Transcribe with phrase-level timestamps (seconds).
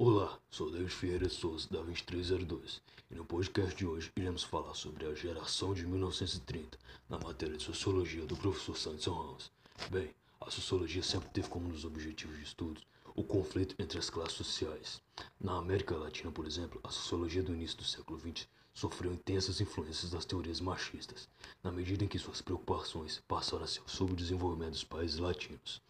[0.00, 2.80] Olá, sou David Ferreira Souza, da 2302,
[3.10, 6.78] e no podcast de hoje iremos falar sobre a geração de 1930,
[7.08, 9.50] na matéria de Sociologia do professor Santos Ramos.
[9.90, 10.14] Bem,
[10.48, 12.82] a Sociologia sempre teve como um dos objetivos de estudos
[13.14, 15.02] o conflito entre as classes sociais.
[15.38, 20.10] Na América Latina, por exemplo, a Sociologia do início do século XX sofreu intensas influências
[20.10, 21.28] das teorias machistas,
[21.62, 25.82] na medida em que suas preocupações passaram a ser sobre o desenvolvimento dos países latinos.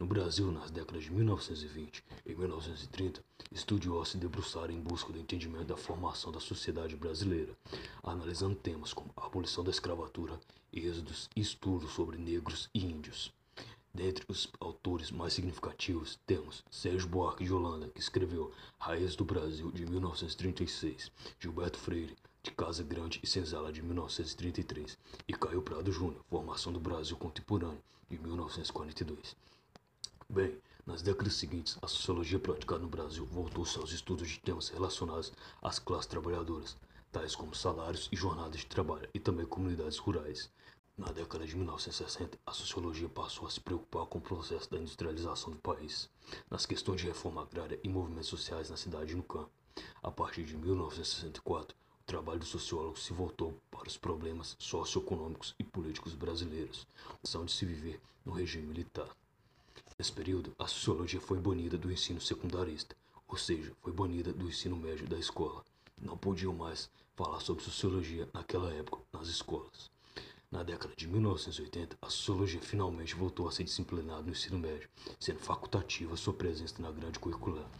[0.00, 5.66] No Brasil, nas décadas de 1920 e 1930, estudiosos se debruçaram em busca do entendimento
[5.66, 7.54] da formação da sociedade brasileira,
[8.02, 10.40] analisando temas como a abolição da escravatura,
[10.72, 13.30] êxodos e estudos sobre negros e índios.
[13.96, 19.72] Dentre os autores mais significativos temos Sérgio Buarque de Holanda, que escreveu Raiz do Brasil
[19.72, 21.10] de 1936,
[21.40, 26.78] Gilberto Freire, de Casa Grande e Senzala de 1933 e Caio Prado Júnior, Formação do
[26.78, 29.34] Brasil Contemporâneo de 1942.
[30.28, 35.32] Bem, nas décadas seguintes, a sociologia praticada no Brasil voltou-se aos estudos de temas relacionados
[35.62, 36.76] às classes trabalhadoras,
[37.10, 40.50] tais como salários e jornadas de trabalho, e também comunidades rurais.
[40.98, 45.52] Na década de 1960, a sociologia passou a se preocupar com o processo da industrialização
[45.52, 46.08] do país,
[46.50, 49.50] nas questões de reforma agrária e movimentos sociais na cidade e no campo.
[50.02, 55.64] A partir de 1964, o trabalho do sociólogo se voltou para os problemas socioeconômicos e
[55.64, 59.14] políticos brasileiros, a de se viver no regime militar.
[59.98, 62.96] Nesse período, a sociologia foi banida do ensino secundarista,
[63.28, 65.62] ou seja, foi banida do ensino médio da escola.
[66.00, 69.94] Não podiam mais falar sobre sociologia naquela época nas escolas.
[70.56, 74.88] Na década de 1980, a sociologia finalmente voltou a ser disciplinada no ensino médio,
[75.20, 77.70] sendo facultativa sua presença na grade curricular.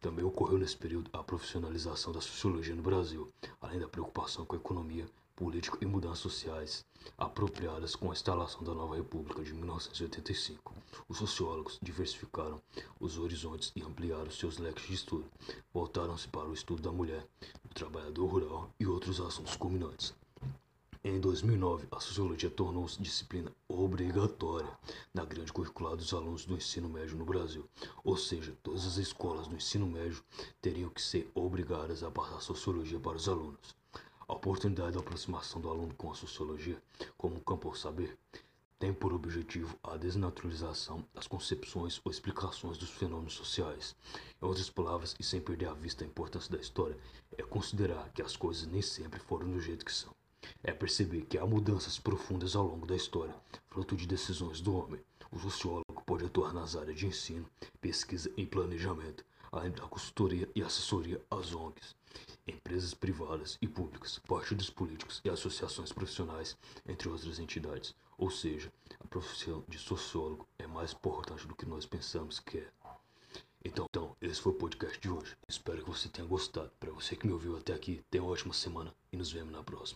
[0.00, 4.58] Também ocorreu nesse período a profissionalização da sociologia no Brasil, além da preocupação com a
[4.58, 5.04] economia,
[5.36, 6.82] política e mudanças sociais
[7.18, 10.74] apropriadas com a instalação da nova República de 1985.
[11.10, 12.58] Os sociólogos diversificaram
[12.98, 15.26] os horizontes e ampliaram seus leques de estudo.
[15.74, 17.26] Voltaram-se para o estudo da mulher,
[17.62, 20.21] do trabalhador rural e outros assuntos culminantes.
[21.04, 24.70] Em 2009, a sociologia tornou-se disciplina obrigatória
[25.12, 27.68] na grande curricular dos alunos do ensino médio no Brasil.
[28.04, 30.22] Ou seja, todas as escolas do ensino médio
[30.60, 33.74] teriam que ser obrigadas a passar sociologia para os alunos.
[34.28, 36.80] A oportunidade da aproximação do aluno com a sociologia
[37.18, 38.16] como um campo ao saber
[38.78, 43.96] tem por objetivo a desnaturalização das concepções ou explicações dos fenômenos sociais.
[44.40, 46.96] Em outras palavras, e sem perder a vista a importância da história,
[47.36, 50.14] é considerar que as coisas nem sempre foram do jeito que são
[50.62, 53.34] é perceber que há mudanças profundas ao longo da história,
[53.68, 55.00] fruto de decisões do homem.
[55.30, 57.48] O sociólogo pode atuar nas áreas de ensino,
[57.80, 61.94] pesquisa e planejamento, além da consultoria e assessoria às ONGs,
[62.46, 67.94] empresas privadas e públicas, partidos políticos e associações profissionais, entre outras entidades.
[68.18, 72.68] Ou seja, a profissão de sociólogo é mais importante do que nós pensamos que é.
[73.64, 75.36] Então, então, esse foi o podcast de hoje.
[75.48, 76.70] Espero que você tenha gostado.
[76.80, 79.62] Para você que me ouviu até aqui, tenha uma ótima semana e nos vemos na
[79.62, 79.90] próxima.